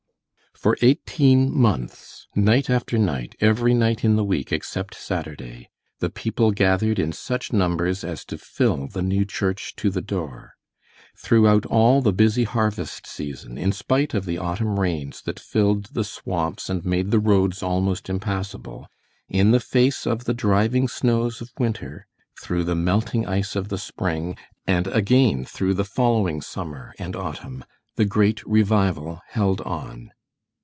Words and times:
For 0.53 0.77
eighteen 0.83 1.51
months, 1.51 2.27
night 2.35 2.69
after 2.69 2.95
night, 2.99 3.33
every 3.39 3.73
night 3.73 4.05
in 4.05 4.15
the 4.15 4.23
week 4.23 4.51
except 4.51 4.93
Saturday, 4.93 5.71
the 5.99 6.09
people 6.11 6.51
gathered 6.51 6.99
in 6.99 7.13
such 7.13 7.51
numbers 7.51 8.03
as 8.03 8.23
to 8.25 8.37
fill 8.37 8.85
the 8.87 9.01
new 9.01 9.25
church 9.25 9.75
to 9.77 9.89
the 9.89 10.03
door. 10.03 10.53
Throughout 11.17 11.65
all 11.65 11.99
the 12.03 12.13
busy 12.13 12.43
harvest 12.43 13.07
season, 13.07 13.57
in 13.57 13.71
spite 13.71 14.13
of 14.13 14.25
the 14.25 14.37
autumn 14.37 14.79
rains 14.79 15.23
that 15.23 15.39
filled 15.39 15.95
the 15.95 16.03
swamps 16.03 16.69
and 16.69 16.85
made 16.85 17.09
the 17.09 17.17
roads 17.19 17.63
almost 17.63 18.07
impassable, 18.07 18.87
in 19.27 19.49
the 19.49 19.59
face 19.61 20.05
of 20.05 20.25
the 20.25 20.33
driving 20.33 20.87
snows 20.87 21.41
of 21.41 21.49
winter, 21.57 22.05
through 22.39 22.65
the 22.65 22.75
melting 22.75 23.25
ice 23.25 23.55
of 23.55 23.69
the 23.69 23.79
spring, 23.79 24.37
and 24.67 24.85
again 24.85 25.43
through 25.43 25.73
the 25.73 25.85
following 25.85 26.39
summer 26.39 26.93
and 26.99 27.15
autumn, 27.15 27.65
the 27.95 28.05
great 28.05 28.45
revival 28.45 29.21
held 29.29 29.61
on. 29.61 30.11